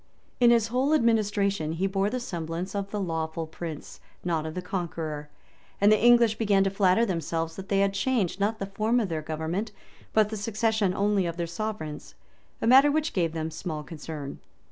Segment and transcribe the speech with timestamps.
[0.39, 4.61] In his whole administration, he bore the semblance of the lawful prince, not of the
[4.63, 5.29] conqueror;
[5.79, 9.09] and the English began to flatter themselves, that they had changed, not the form of
[9.09, 9.71] their government,
[10.11, 12.15] but the succession only of their sovereigns;
[12.63, 14.39] a matter which gave them small concern.